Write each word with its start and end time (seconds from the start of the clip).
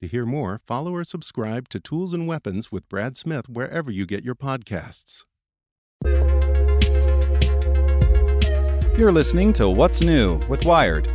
To 0.00 0.08
hear 0.08 0.24
more, 0.24 0.58
follow 0.66 0.94
or 0.94 1.04
subscribe 1.04 1.68
to 1.68 1.78
Tools 1.78 2.14
and 2.14 2.26
Weapons 2.26 2.72
with 2.72 2.88
Brad 2.88 3.18
Smith 3.18 3.50
wherever 3.50 3.90
you 3.90 4.06
get 4.06 4.24
your 4.24 4.34
podcasts. 4.34 5.24
You're 8.96 9.12
listening 9.12 9.52
to 9.54 9.68
What's 9.68 10.00
New 10.00 10.40
with 10.48 10.64
Wired. 10.64 11.06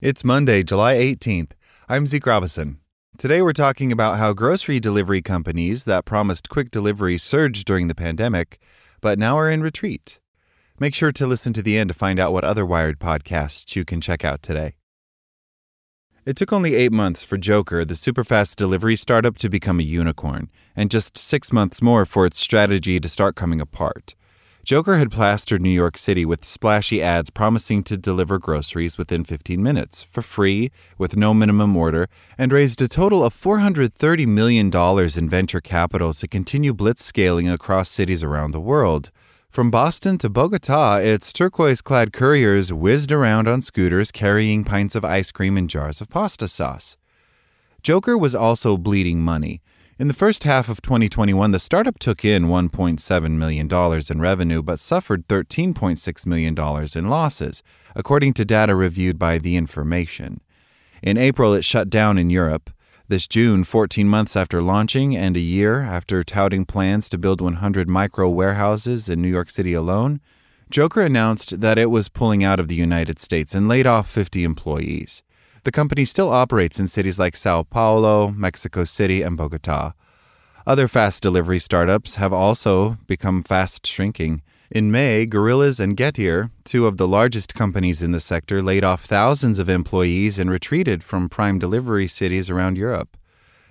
It's 0.00 0.24
Monday, 0.24 0.62
July 0.62 0.94
18th. 0.94 1.50
I'm 1.86 2.06
Zeke 2.06 2.24
Robison. 2.24 2.78
Today 3.18 3.42
we're 3.42 3.52
talking 3.52 3.92
about 3.92 4.16
how 4.18 4.32
grocery 4.32 4.80
delivery 4.80 5.20
companies 5.20 5.84
that 5.84 6.06
promised 6.06 6.48
quick 6.48 6.70
delivery 6.70 7.18
surged 7.18 7.66
during 7.66 7.88
the 7.88 7.94
pandemic, 7.94 8.58
but 9.02 9.18
now 9.18 9.36
are 9.36 9.50
in 9.50 9.60
retreat. 9.60 10.20
Make 10.82 10.94
sure 10.94 11.12
to 11.12 11.26
listen 11.26 11.52
to 11.52 11.62
the 11.62 11.76
end 11.76 11.88
to 11.88 11.94
find 11.94 12.18
out 12.18 12.32
what 12.32 12.42
other 12.42 12.64
Wired 12.64 12.98
podcasts 12.98 13.76
you 13.76 13.84
can 13.84 14.00
check 14.00 14.24
out 14.24 14.42
today. 14.42 14.76
It 16.24 16.36
took 16.36 16.54
only 16.54 16.74
eight 16.74 16.90
months 16.90 17.22
for 17.22 17.36
Jokr, 17.36 17.86
the 17.86 17.92
superfast 17.92 18.56
delivery 18.56 18.96
startup, 18.96 19.36
to 19.38 19.50
become 19.50 19.78
a 19.78 19.82
unicorn, 19.82 20.48
and 20.74 20.90
just 20.90 21.18
six 21.18 21.52
months 21.52 21.82
more 21.82 22.06
for 22.06 22.24
its 22.24 22.40
strategy 22.40 22.98
to 22.98 23.08
start 23.10 23.36
coming 23.36 23.60
apart. 23.60 24.14
Jokr 24.64 24.98
had 24.98 25.10
plastered 25.10 25.60
New 25.60 25.68
York 25.68 25.98
City 25.98 26.24
with 26.24 26.46
splashy 26.46 27.02
ads 27.02 27.28
promising 27.28 27.82
to 27.82 27.98
deliver 27.98 28.38
groceries 28.38 28.96
within 28.96 29.22
15 29.22 29.62
minutes, 29.62 30.06
for 30.10 30.22
free, 30.22 30.70
with 30.96 31.14
no 31.14 31.34
minimum 31.34 31.76
order, 31.76 32.08
and 32.38 32.52
raised 32.52 32.80
a 32.80 32.88
total 32.88 33.22
of 33.22 33.38
$430 33.38 34.26
million 34.26 34.70
in 34.74 35.28
venture 35.28 35.60
capital 35.60 36.14
to 36.14 36.26
continue 36.26 36.72
blitz 36.72 37.04
scaling 37.04 37.50
across 37.50 37.90
cities 37.90 38.22
around 38.22 38.52
the 38.52 38.60
world. 38.60 39.10
From 39.50 39.68
Boston 39.68 40.16
to 40.18 40.28
Bogota, 40.28 40.98
its 40.98 41.32
turquoise 41.32 41.82
clad 41.82 42.12
couriers 42.12 42.72
whizzed 42.72 43.10
around 43.10 43.48
on 43.48 43.62
scooters 43.62 44.12
carrying 44.12 44.62
pints 44.62 44.94
of 44.94 45.04
ice 45.04 45.32
cream 45.32 45.56
and 45.56 45.68
jars 45.68 46.00
of 46.00 46.08
pasta 46.08 46.46
sauce. 46.46 46.96
Jokr 47.82 48.18
was 48.18 48.32
also 48.32 48.76
bleeding 48.76 49.20
money. 49.20 49.60
In 49.98 50.06
the 50.06 50.14
first 50.14 50.44
half 50.44 50.68
of 50.68 50.80
2021, 50.82 51.50
the 51.50 51.58
startup 51.58 51.98
took 51.98 52.24
in 52.24 52.44
$1.7 52.44 53.30
million 53.32 53.68
in 54.08 54.20
revenue 54.20 54.62
but 54.62 54.78
suffered 54.78 55.26
$13.6 55.26 56.26
million 56.26 56.56
in 56.94 57.10
losses, 57.10 57.64
according 57.96 58.34
to 58.34 58.44
data 58.44 58.76
reviewed 58.76 59.18
by 59.18 59.38
The 59.38 59.56
Information. 59.56 60.40
In 61.02 61.18
April, 61.18 61.54
it 61.54 61.64
shut 61.64 61.90
down 61.90 62.18
in 62.18 62.30
Europe. 62.30 62.70
This 63.10 63.26
June, 63.26 63.64
14 63.64 64.06
months 64.06 64.36
after 64.36 64.62
launching 64.62 65.16
and 65.16 65.36
a 65.36 65.40
year 65.40 65.80
after 65.80 66.22
touting 66.22 66.64
plans 66.64 67.08
to 67.08 67.18
build 67.18 67.40
100 67.40 67.88
micro 67.88 68.28
warehouses 68.28 69.08
in 69.08 69.20
New 69.20 69.28
York 69.28 69.50
City 69.50 69.72
alone, 69.72 70.20
Jokr 70.70 71.04
announced 71.04 71.60
that 71.60 71.76
it 71.76 71.90
was 71.90 72.08
pulling 72.08 72.44
out 72.44 72.60
of 72.60 72.68
the 72.68 72.76
United 72.76 73.18
States 73.18 73.52
and 73.52 73.66
laid 73.66 73.84
off 73.84 74.08
50 74.08 74.44
employees. 74.44 75.24
The 75.64 75.72
company 75.72 76.04
still 76.04 76.30
operates 76.30 76.78
in 76.78 76.86
cities 76.86 77.18
like 77.18 77.34
Sao 77.34 77.64
Paulo, 77.64 78.28
Mexico 78.28 78.84
City, 78.84 79.22
and 79.22 79.36
Bogota. 79.36 79.90
Other 80.64 80.86
fast 80.86 81.20
delivery 81.20 81.58
startups 81.58 82.14
have 82.14 82.32
also 82.32 82.98
become 83.08 83.42
fast 83.42 83.84
shrinking. 83.88 84.42
In 84.72 84.92
May, 84.92 85.26
Gorillas 85.26 85.80
and 85.80 85.96
Getir, 85.96 86.52
two 86.62 86.86
of 86.86 86.96
the 86.96 87.08
largest 87.08 87.56
companies 87.56 88.04
in 88.04 88.12
the 88.12 88.20
sector, 88.20 88.62
laid 88.62 88.84
off 88.84 89.04
thousands 89.04 89.58
of 89.58 89.68
employees 89.68 90.38
and 90.38 90.48
retreated 90.48 91.02
from 91.02 91.28
prime 91.28 91.58
delivery 91.58 92.06
cities 92.06 92.48
around 92.48 92.78
Europe. 92.78 93.16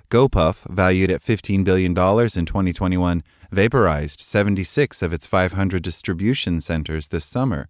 GoPuff, 0.09 0.57
valued 0.69 1.09
at 1.09 1.21
$15 1.23 1.63
billion 1.63 1.91
in 1.91 2.45
2021, 2.45 3.23
vaporized 3.49 4.19
76 4.19 5.01
of 5.01 5.13
its 5.13 5.25
500 5.25 5.81
distribution 5.81 6.59
centers 6.59 7.07
this 7.07 7.23
summer. 7.23 7.69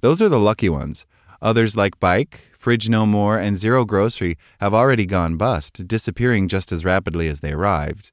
Those 0.00 0.20
are 0.20 0.28
the 0.28 0.40
lucky 0.40 0.68
ones. 0.68 1.06
Others 1.40 1.76
like 1.76 2.00
Buyk, 2.00 2.40
Fridge 2.58 2.88
No 2.88 3.06
More, 3.06 3.38
and 3.38 3.56
Zero 3.56 3.84
Grocery 3.84 4.36
have 4.58 4.74
already 4.74 5.06
gone 5.06 5.36
bust, 5.36 5.86
disappearing 5.86 6.48
just 6.48 6.72
as 6.72 6.84
rapidly 6.84 7.28
as 7.28 7.38
they 7.38 7.52
arrived. 7.52 8.10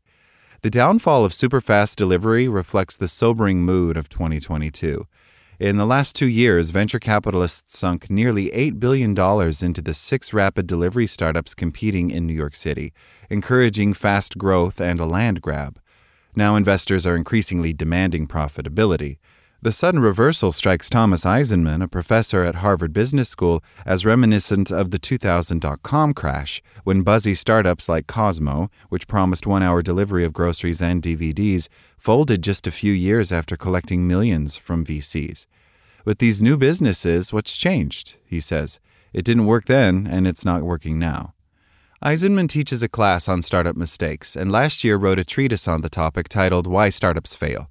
The 0.64 0.70
downfall 0.70 1.26
of 1.26 1.32
superfast 1.32 1.96
delivery 1.96 2.48
reflects 2.48 2.96
the 2.96 3.08
sobering 3.08 3.64
mood 3.64 3.98
of 3.98 4.10
2022. 4.10 5.08
In 5.60 5.78
the 5.78 5.88
last 5.88 6.16
two 6.16 6.28
years, 6.28 6.70
venture 6.70 7.00
capitalists 7.00 7.80
sunk 7.80 8.12
nearly 8.12 8.52
$8 8.52 8.80
billion 8.80 9.10
into 9.18 9.82
the 9.82 9.96
six 9.96 10.34
rapid 10.34 10.68
delivery 10.68 11.08
startups 11.08 11.56
competing 11.56 12.12
in 12.12 12.28
New 12.28 12.36
York 12.36 12.56
City, 12.56 12.94
encouraging 13.28 13.96
fast 13.96 14.38
growth 14.38 14.80
and 14.80 15.00
a 15.00 15.08
land 15.08 15.42
grab. 15.42 15.80
Now 16.36 16.56
investors 16.56 17.08
are 17.08 17.16
increasingly 17.16 17.74
demanding 17.74 18.28
profitability. 18.28 19.18
The 19.64 19.72
sudden 19.72 20.00
reversal 20.00 20.52
strikes 20.52 20.90
Thomas 20.90 21.24
Eisenmann, 21.24 21.84
a 21.84 21.88
professor 21.88 22.42
at 22.44 22.56
Harvard 22.56 22.94
Business 22.94 23.30
School, 23.30 23.64
as 23.86 24.08
reminiscent 24.08 24.72
of 24.72 24.90
the 24.90 24.98
2000 24.98 25.62
dot 25.62 25.84
com 25.84 26.16
crash, 26.16 26.64
when 26.84 27.04
buzzy 27.04 27.36
startups 27.36 27.88
like 27.88 28.08
Kozmo, 28.08 28.70
which 28.90 29.08
promised 29.08 29.46
one 29.46 29.62
hour 29.62 29.84
delivery 29.84 30.26
of 30.26 30.34
groceries 30.34 30.82
and 30.82 31.04
DVDs, 31.04 31.68
folded 31.96 32.42
just 32.42 32.66
a 32.66 32.72
few 32.72 32.92
years 32.92 33.32
after 33.32 33.56
collecting 33.56 34.08
millions 34.08 34.58
from 34.58 34.84
VCs. 34.84 35.46
With 36.06 36.18
these 36.18 36.42
new 36.42 36.58
businesses, 36.58 37.32
what's 37.32 37.56
changed? 37.56 38.18
He 38.26 38.40
says. 38.40 38.80
It 39.14 39.26
didn't 39.26 39.46
work 39.46 39.66
then, 39.66 40.08
and 40.08 40.26
it's 40.26 40.44
not 40.44 40.64
working 40.64 40.98
now. 40.98 41.36
Eisenmann 42.04 42.50
teaches 42.50 42.82
a 42.82 42.90
class 42.90 43.30
on 43.30 43.44
startup 43.44 43.76
mistakes, 43.76 44.36
and 44.36 44.52
last 44.52 44.84
year 44.84 44.98
wrote 44.98 45.20
a 45.20 45.24
treatise 45.24 45.68
on 45.68 45.82
the 45.82 45.90
topic 45.90 46.30
titled 46.30 46.66
Why 46.66 46.90
Startups 46.90 47.36
Fail. 47.36 47.70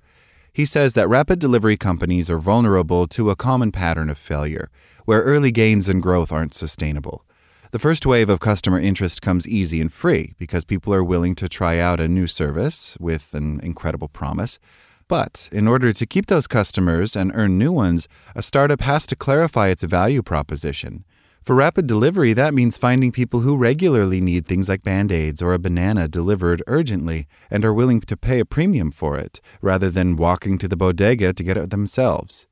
He 0.52 0.64
says 0.64 0.94
that 0.94 1.08
rapid 1.08 1.38
delivery 1.38 1.76
companies 1.76 2.28
are 2.28 2.38
vulnerable 2.38 3.06
to 3.08 3.30
a 3.30 3.36
common 3.36 3.70
pattern 3.72 4.10
of 4.10 4.18
failure, 4.18 4.70
where 5.04 5.22
early 5.22 5.52
gains 5.52 5.88
and 5.88 6.02
growth 6.02 6.32
aren't 6.32 6.54
sustainable. 6.54 7.24
The 7.70 7.78
first 7.78 8.04
wave 8.04 8.28
of 8.28 8.40
customer 8.40 8.80
interest 8.80 9.22
comes 9.22 9.46
easy 9.46 9.80
and 9.80 9.92
free 9.92 10.34
because 10.38 10.64
people 10.64 10.92
are 10.92 11.04
willing 11.04 11.36
to 11.36 11.48
try 11.48 11.78
out 11.78 12.00
a 12.00 12.08
new 12.08 12.26
service 12.26 12.96
with 12.98 13.32
an 13.32 13.60
incredible 13.60 14.08
promise. 14.08 14.58
But 15.06 15.48
in 15.52 15.68
order 15.68 15.92
to 15.92 16.06
keep 16.06 16.26
those 16.26 16.48
customers 16.48 17.14
and 17.14 17.30
earn 17.34 17.58
new 17.58 17.70
ones, 17.70 18.08
a 18.34 18.42
startup 18.42 18.80
has 18.80 19.06
to 19.06 19.16
clarify 19.16 19.68
its 19.68 19.84
value 19.84 20.22
proposition. 20.22 21.04
For 21.50 21.56
rapid 21.56 21.88
delivery, 21.88 22.32
that 22.34 22.54
means 22.54 22.78
finding 22.78 23.10
people 23.10 23.40
who 23.40 23.56
regularly 23.56 24.20
need 24.20 24.46
things 24.46 24.68
like 24.68 24.84
band 24.84 25.10
aids 25.10 25.42
or 25.42 25.52
a 25.52 25.58
banana 25.58 26.06
delivered 26.06 26.62
urgently 26.68 27.26
and 27.50 27.64
are 27.64 27.74
willing 27.74 28.00
to 28.02 28.16
pay 28.16 28.38
a 28.38 28.44
premium 28.44 28.92
for 28.92 29.18
it, 29.18 29.40
rather 29.60 29.90
than 29.90 30.14
walking 30.14 30.58
to 30.58 30.68
the 30.68 30.76
bodega 30.76 31.32
to 31.32 31.42
get 31.42 31.56
it 31.56 31.70
themselves. 31.70 32.46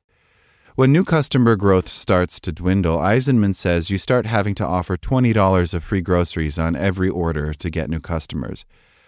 When 0.75 0.91
new 0.91 1.05
customer 1.05 1.55
growth 1.55 1.87
starts 1.87 2.41
to 2.41 2.51
dwindle, 2.51 2.97
Eisenmann 2.97 3.55
says 3.55 3.89
you 3.89 3.97
start 3.97 4.25
having 4.25 4.53
to 4.55 4.67
offer 4.67 4.97
$20 4.97 5.73
of 5.73 5.81
free 5.81 6.01
groceries 6.01 6.59
on 6.59 6.75
every 6.75 7.07
order 7.07 7.53
to 7.53 7.69
get 7.69 7.89
new 7.89 8.01
customers. 8.01 8.65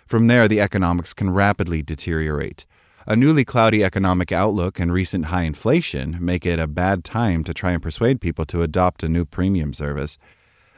From 0.08 0.28
there, 0.28 0.48
the 0.48 0.62
economics 0.62 1.14
can 1.14 1.32
rapidly 1.32 1.84
deteriorate. 1.84 2.66
A 3.08 3.16
newly 3.16 3.44
cloudy 3.44 3.84
economic 3.84 4.32
outlook 4.32 4.80
and 4.80 4.94
recent 4.94 5.26
high 5.26 5.42
inflation 5.42 6.18
make 6.20 6.46
it 6.46 6.60
a 6.60 6.68
bad 6.68 7.04
time 7.04 7.44
to 7.46 7.54
try 7.54 7.72
and 7.72 7.82
persuade 7.82 8.22
people 8.22 8.46
to 8.46 8.62
adopt 8.62 9.02
a 9.02 9.10
new 9.10 9.26
premium 9.26 9.74
service. 9.74 10.20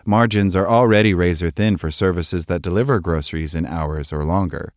Margins 0.05 0.55
are 0.55 0.67
already 0.67 1.13
razor 1.13 1.49
thin 1.49 1.75
for 1.75 1.91
services 1.91 2.45
that 2.45 2.61
deliver 2.61 3.01
groceries 3.01 3.55
in 3.55 3.65
hours 3.65 4.13
or 4.13 4.23
longer. 4.23 4.73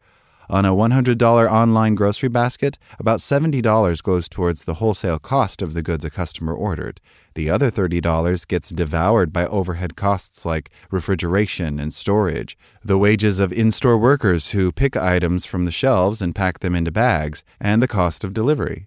On 0.48 0.64
a 0.64 0.75
$100 0.75 1.50
online 1.50 1.96
grocery 1.96 2.28
basket, 2.28 2.78
about 3.00 3.19
$70 3.19 4.02
goes 4.02 4.28
towards 4.28 4.62
the 4.62 4.75
wholesale 4.75 5.19
cost 5.19 5.60
of 5.60 5.75
the 5.75 5.82
goods 5.82 6.04
a 6.04 6.10
customer 6.10 6.54
ordered. 6.54 7.00
The 7.34 7.50
other 7.50 7.69
$30 7.69 8.46
gets 8.46 8.70
devoured 8.70 9.32
by 9.32 9.46
overhead 9.46 9.96
costs 9.96 10.46
like 10.46 10.70
refrigeration 10.90 11.81
and 11.81 11.93
storage, 11.93 12.56
the 12.84 12.96
wages 12.96 13.40
of 13.40 13.52
in 13.52 13.72
store 13.72 13.98
workers 13.98 14.50
who 14.50 14.70
pick 14.70 14.96
items 14.96 15.44
from 15.44 15.64
the 15.64 15.72
shelves 15.72 16.22
and 16.22 16.34
pack 16.34 16.60
them 16.60 16.76
into 16.76 16.92
bags, 16.92 17.42
and 17.60 17.82
the 17.82 17.88
cost 17.88 18.22
of 18.22 18.32
delivery. 18.32 18.87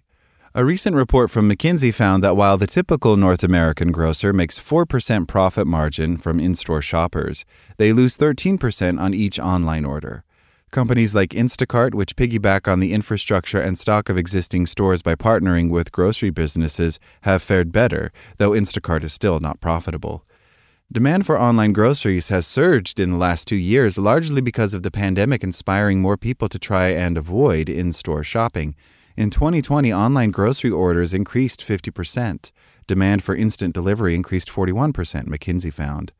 A 0.52 0.64
recent 0.64 0.96
report 0.96 1.30
from 1.30 1.48
McKinsey 1.48 1.94
found 1.94 2.24
that 2.24 2.36
while 2.36 2.56
the 2.56 2.66
typical 2.66 3.16
North 3.16 3.44
American 3.44 3.92
grocer 3.92 4.32
makes 4.32 4.58
4% 4.58 5.28
profit 5.28 5.66
margin 5.66 6.16
from 6.16 6.40
in 6.40 6.56
store 6.56 6.82
shoppers, 6.82 7.44
they 7.76 7.92
lose 7.92 8.16
13% 8.16 9.00
on 9.00 9.14
each 9.14 9.38
online 9.38 9.84
order. 9.84 10.24
Companies 10.70 11.16
like 11.16 11.30
Instacart, 11.30 11.94
which 11.94 12.14
piggyback 12.14 12.70
on 12.70 12.78
the 12.78 12.92
infrastructure 12.92 13.60
and 13.60 13.76
stock 13.76 14.08
of 14.08 14.16
existing 14.16 14.66
stores 14.66 15.02
by 15.02 15.16
partnering 15.16 15.68
with 15.68 15.90
grocery 15.90 16.30
businesses, 16.30 17.00
have 17.22 17.42
fared 17.42 17.72
better, 17.72 18.12
though 18.38 18.52
Instacart 18.52 19.02
is 19.02 19.12
still 19.12 19.40
not 19.40 19.60
profitable. 19.60 20.24
Demand 20.92 21.26
for 21.26 21.40
online 21.40 21.72
groceries 21.72 22.28
has 22.28 22.46
surged 22.46 23.00
in 23.00 23.10
the 23.10 23.16
last 23.16 23.48
two 23.48 23.56
years, 23.56 23.98
largely 23.98 24.40
because 24.40 24.72
of 24.72 24.84
the 24.84 24.92
pandemic 24.92 25.42
inspiring 25.42 26.00
more 26.00 26.16
people 26.16 26.48
to 26.48 26.58
try 26.58 26.90
and 26.90 27.18
avoid 27.18 27.68
in 27.68 27.92
store 27.92 28.22
shopping. 28.22 28.76
In 29.16 29.30
2020, 29.30 29.92
online 29.92 30.30
grocery 30.30 30.70
orders 30.70 31.12
increased 31.12 31.66
50%. 31.66 32.52
Demand 32.86 33.24
for 33.24 33.34
instant 33.34 33.74
delivery 33.74 34.14
increased 34.14 34.48
41%, 34.48 34.92
McKinsey 35.26 35.72
found. 35.72 36.12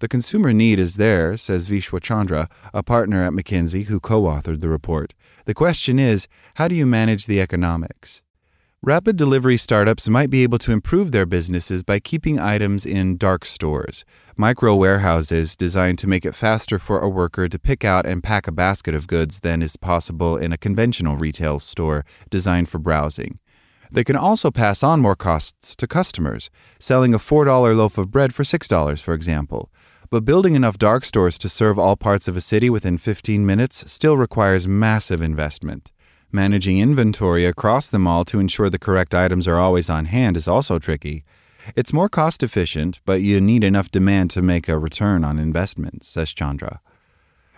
The 0.00 0.08
consumer 0.08 0.54
need 0.54 0.78
is 0.78 0.96
there, 0.96 1.36
says 1.36 1.68
Vishwa 1.68 2.00
Chandra, 2.02 2.48
a 2.72 2.82
partner 2.82 3.22
at 3.22 3.34
McKinsey 3.34 3.84
who 3.84 4.00
co 4.00 4.22
authored 4.22 4.60
the 4.60 4.70
report. 4.70 5.12
The 5.44 5.52
question 5.52 5.98
is 5.98 6.26
how 6.54 6.68
do 6.68 6.74
you 6.74 6.86
manage 6.86 7.26
the 7.26 7.38
economics? 7.38 8.22
Rapid 8.82 9.18
delivery 9.18 9.58
startups 9.58 10.08
might 10.08 10.30
be 10.30 10.42
able 10.42 10.56
to 10.56 10.72
improve 10.72 11.12
their 11.12 11.26
businesses 11.26 11.82
by 11.82 12.00
keeping 12.00 12.38
items 12.38 12.86
in 12.86 13.18
dark 13.18 13.44
stores, 13.44 14.06
micro 14.38 14.74
warehouses 14.74 15.54
designed 15.54 15.98
to 15.98 16.06
make 16.06 16.24
it 16.24 16.34
faster 16.34 16.78
for 16.78 16.98
a 16.98 17.08
worker 17.08 17.46
to 17.46 17.58
pick 17.58 17.84
out 17.84 18.06
and 18.06 18.22
pack 18.22 18.46
a 18.46 18.52
basket 18.52 18.94
of 18.94 19.06
goods 19.06 19.40
than 19.40 19.60
is 19.60 19.76
possible 19.76 20.38
in 20.38 20.50
a 20.50 20.56
conventional 20.56 21.18
retail 21.18 21.60
store 21.60 22.06
designed 22.30 22.70
for 22.70 22.78
browsing. 22.78 23.38
They 23.92 24.04
can 24.04 24.16
also 24.16 24.50
pass 24.50 24.82
on 24.82 25.00
more 25.00 25.16
costs 25.16 25.74
to 25.76 25.86
customers, 25.86 26.48
selling 26.78 27.12
a 27.12 27.18
$4 27.18 27.76
loaf 27.76 27.98
of 27.98 28.10
bread 28.10 28.32
for 28.32 28.44
$6, 28.44 29.02
for 29.02 29.12
example. 29.12 29.70
But 30.10 30.24
building 30.24 30.56
enough 30.56 30.76
dark 30.76 31.04
stores 31.04 31.38
to 31.38 31.48
serve 31.48 31.78
all 31.78 31.94
parts 31.94 32.26
of 32.26 32.36
a 32.36 32.40
city 32.40 32.68
within 32.68 32.98
15 32.98 33.46
minutes 33.46 33.84
still 33.92 34.16
requires 34.16 34.66
massive 34.66 35.22
investment. 35.22 35.92
Managing 36.32 36.78
inventory 36.78 37.46
across 37.46 37.88
the 37.88 38.00
mall 38.00 38.24
to 38.24 38.40
ensure 38.40 38.68
the 38.68 38.76
correct 38.76 39.14
items 39.14 39.46
are 39.46 39.60
always 39.60 39.88
on 39.88 40.06
hand 40.06 40.36
is 40.36 40.48
also 40.48 40.80
tricky. 40.80 41.22
It's 41.76 41.92
more 41.92 42.08
cost 42.08 42.42
efficient, 42.42 42.98
but 43.04 43.22
you 43.22 43.40
need 43.40 43.62
enough 43.62 43.88
demand 43.88 44.30
to 44.32 44.42
make 44.42 44.68
a 44.68 44.80
return 44.80 45.22
on 45.22 45.38
investment, 45.38 46.02
says 46.02 46.32
Chandra. 46.32 46.80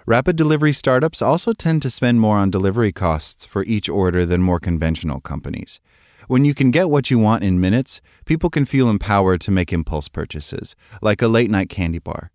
Rapid 0.04 0.36
delivery 0.36 0.74
startups 0.74 1.22
also 1.22 1.54
tend 1.54 1.80
to 1.80 1.90
spend 1.90 2.20
more 2.20 2.36
on 2.36 2.50
delivery 2.50 2.92
costs 2.92 3.46
for 3.46 3.64
each 3.64 3.88
order 3.88 4.26
than 4.26 4.42
more 4.42 4.60
conventional 4.60 5.20
companies. 5.20 5.80
When 6.28 6.44
you 6.44 6.54
can 6.54 6.70
get 6.70 6.90
what 6.90 7.10
you 7.10 7.18
want 7.18 7.44
in 7.44 7.60
minutes, 7.60 8.02
people 8.26 8.50
can 8.50 8.66
feel 8.66 8.90
empowered 8.90 9.40
to 9.42 9.50
make 9.50 9.72
impulse 9.72 10.08
purchases, 10.08 10.76
like 11.00 11.22
a 11.22 11.28
late 11.28 11.50
night 11.50 11.70
candy 11.70 11.98
bar. 11.98 12.30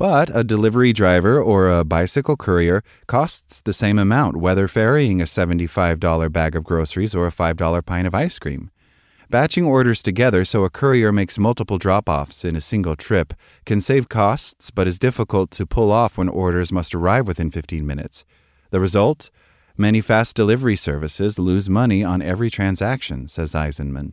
But 0.00 0.34
a 0.34 0.42
delivery 0.42 0.94
driver 0.94 1.38
or 1.42 1.68
a 1.68 1.84
bicycle 1.84 2.34
courier 2.34 2.82
costs 3.06 3.60
the 3.60 3.74
same 3.74 3.98
amount 3.98 4.34
whether 4.34 4.66
ferrying 4.66 5.20
a 5.20 5.24
$75 5.24 6.32
bag 6.32 6.56
of 6.56 6.64
groceries 6.64 7.14
or 7.14 7.26
a 7.26 7.30
$5 7.30 7.84
pint 7.84 8.06
of 8.06 8.14
ice 8.14 8.38
cream. 8.38 8.70
Batching 9.28 9.66
orders 9.66 10.02
together 10.02 10.46
so 10.46 10.64
a 10.64 10.70
courier 10.70 11.12
makes 11.12 11.36
multiple 11.36 11.76
drop 11.76 12.08
offs 12.08 12.46
in 12.46 12.56
a 12.56 12.62
single 12.62 12.96
trip 12.96 13.34
can 13.66 13.82
save 13.82 14.08
costs 14.08 14.70
but 14.70 14.88
is 14.88 14.98
difficult 14.98 15.50
to 15.50 15.66
pull 15.66 15.92
off 15.92 16.16
when 16.16 16.30
orders 16.30 16.72
must 16.72 16.94
arrive 16.94 17.26
within 17.26 17.50
15 17.50 17.86
minutes. 17.86 18.24
The 18.70 18.80
result? 18.80 19.28
Many 19.76 20.00
fast 20.00 20.34
delivery 20.34 20.76
services 20.76 21.38
lose 21.38 21.68
money 21.68 22.02
on 22.02 22.22
every 22.22 22.48
transaction, 22.48 23.28
says 23.28 23.52
Eisenmann. 23.52 24.12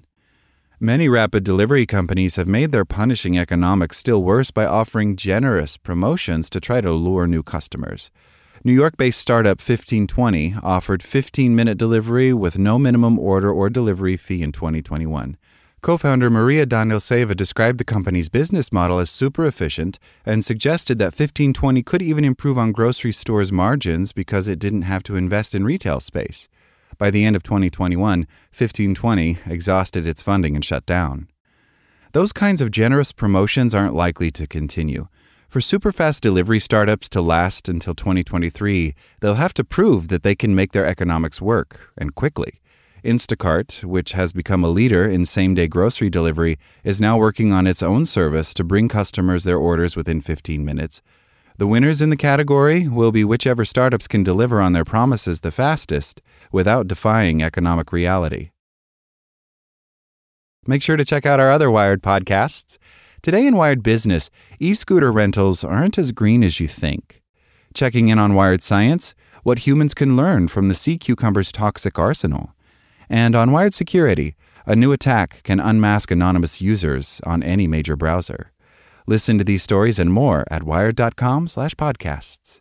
Many 0.80 1.10
rapid 1.10 1.44
delivery 1.44 1.88
companies 1.88 2.36
have 2.36 2.48
made 2.48 2.72
their 2.72 2.86
punishing 2.86 3.36
economics 3.36 3.98
still 3.98 4.22
worse 4.22 4.52
by 4.52 4.68
offering 4.68 5.16
generous 5.16 5.76
promotions 5.76 6.52
to 6.52 6.60
try 6.60 6.82
to 6.82 6.92
lure 6.92 7.26
new 7.26 7.42
customers. 7.42 8.12
New 8.64 8.74
York 8.74 8.96
based 8.96 9.20
startup 9.20 9.58
1520 9.58 10.58
offered 10.62 11.02
15 11.02 11.56
minute 11.56 11.80
delivery 11.80 12.32
with 12.32 12.60
no 12.60 12.78
minimum 12.78 13.18
order 13.18 13.52
or 13.52 13.72
delivery 13.72 14.18
fee 14.18 14.44
in 14.44 14.52
2021. 14.52 15.36
Co 15.82 15.98
founder 15.98 16.30
Maria 16.30 16.68
Danielseva 16.68 17.36
described 17.36 17.80
the 17.80 17.84
company's 17.84 18.30
business 18.30 18.72
model 18.72 19.00
as 19.00 19.10
super 19.10 19.48
efficient 19.48 19.98
and 20.28 20.46
suggested 20.46 21.00
that 21.00 21.06
1520 21.06 21.82
could 21.82 22.04
even 22.04 22.24
improve 22.24 22.60
on 22.60 22.72
grocery 22.72 23.12
stores' 23.12 23.52
margins 23.52 24.12
because 24.12 24.48
it 24.48 24.60
didn't 24.60 24.84
have 24.84 25.02
to 25.02 25.16
invest 25.16 25.56
in 25.56 25.66
retail 25.66 26.00
space. 26.00 26.48
By 26.98 27.12
the 27.12 27.26
end 27.26 27.36
of 27.36 27.44
2021, 27.44 28.20
1520 28.20 29.38
exhausted 29.46 30.08
its 30.08 30.22
funding 30.22 30.56
and 30.56 30.66
shut 30.66 30.86
down. 30.86 31.28
Those 32.14 32.34
kinds 32.34 32.62
of 32.62 32.72
generous 32.72 33.12
promotions 33.12 33.76
aren't 33.76 33.94
likely 33.94 34.32
to 34.32 34.48
continue. 34.48 35.08
For 35.48 35.60
superfast 35.60 36.22
delivery 36.22 36.60
startups 36.60 37.08
to 37.10 37.22
last 37.22 37.70
until 37.70 37.94
2023, 37.94 38.96
they'll 39.22 39.36
have 39.36 39.54
to 39.54 39.64
prove 39.64 40.08
that 40.10 40.24
they 40.24 40.36
can 40.36 40.56
make 40.56 40.72
their 40.72 40.86
economics 40.86 41.40
work, 41.42 41.92
and 41.98 42.16
quickly. 42.16 42.60
Instacart, 43.04 43.84
which 43.84 44.12
has 44.12 44.34
become 44.34 44.64
a 44.64 44.70
leader 44.70 45.08
in 45.08 45.26
same 45.26 45.54
day 45.54 45.68
grocery 45.68 46.10
delivery, 46.10 46.58
is 46.84 47.00
now 47.00 47.18
working 47.18 47.54
on 47.54 47.68
its 47.68 47.84
own 47.84 48.06
service 48.06 48.54
to 48.56 48.64
bring 48.64 48.90
customers 48.90 49.44
their 49.44 49.58
orders 49.58 49.96
within 49.96 50.20
15 50.20 50.66
minutes. 50.66 51.02
The 51.58 51.66
winners 51.66 52.04
in 52.04 52.12
the 52.12 52.18
category 52.18 52.88
will 52.88 53.12
be 53.12 53.24
whichever 53.24 53.66
startups 53.66 54.08
can 54.08 54.24
deliver 54.24 54.62
on 54.62 54.74
their 54.74 54.86
promises 54.86 55.40
the 55.40 55.52
fastest 55.52 56.22
without 56.52 56.88
defying 56.88 57.42
economic 57.42 57.92
reality. 57.92 58.52
Make 60.68 60.84
sure 60.84 60.98
to 60.98 61.06
check 61.06 61.26
out 61.26 61.40
our 61.40 61.50
other 61.50 61.72
Wired 61.72 62.04
podcasts. 62.04 62.78
Today 63.24 63.48
in 63.48 63.56
Wired 63.56 63.82
Business, 63.82 64.30
e 64.60 64.76
scooter 64.76 65.12
rentals 65.12 65.64
aren't 65.64 65.98
as 65.98 66.12
green 66.12 66.44
as 66.44 66.60
you 66.60 66.68
think. 66.68 67.24
Checking 67.74 68.10
in 68.10 68.20
on 68.20 68.36
Wired 68.36 68.62
Science, 68.62 69.16
what 69.42 69.66
humans 69.66 69.96
can 69.96 70.16
learn 70.16 70.50
from 70.50 70.68
the 70.68 70.76
sea 70.76 71.00
cucumber's 71.00 71.52
toxic 71.52 71.98
arsenal. 71.98 72.52
And 73.10 73.36
on 73.36 73.52
Wired 73.52 73.74
Security, 73.74 74.36
a 74.68 74.76
new 74.76 74.92
attack 74.92 75.42
can 75.42 75.60
unmask 75.60 76.12
anonymous 76.12 76.62
users 76.62 77.20
on 77.26 77.42
any 77.42 77.66
major 77.66 77.96
browser. 77.96 78.52
Listen 79.08 79.38
to 79.38 79.44
these 79.44 79.64
stories 79.64 80.00
and 80.00 80.12
more 80.12 80.44
at 80.52 80.64
wired.com/podcasts. 80.64 82.60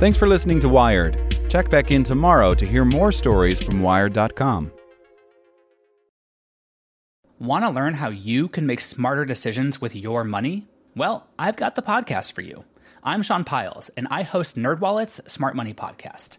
Thanks 0.00 0.16
for 0.16 0.26
listening 0.26 0.58
to 0.60 0.68
Wired. 0.68 1.16
Check 1.48 1.70
back 1.70 1.92
in 1.92 2.02
tomorrow 2.02 2.54
to 2.54 2.66
hear 2.66 2.84
more 2.84 3.12
stories 3.12 3.62
from 3.62 3.82
wired.com. 3.82 4.72
Want 7.38 7.64
to 7.64 7.70
learn 7.70 7.94
how 7.94 8.08
you 8.08 8.48
can 8.48 8.66
make 8.66 8.80
smarter 8.80 9.24
decisions 9.24 9.80
with 9.80 9.94
your 9.94 10.24
money? 10.24 10.66
Well, 10.96 11.28
I've 11.38 11.56
got 11.56 11.74
the 11.76 11.82
podcast 11.82 12.32
for 12.32 12.40
you. 12.42 12.64
I'm 13.04 13.22
Sean 13.22 13.44
Pyles, 13.44 13.90
and 13.96 14.08
I 14.10 14.22
host 14.22 14.56
NerdWallet's 14.56 15.20
Smart 15.32 15.56
Money 15.56 15.74
Podcast. 15.74 16.38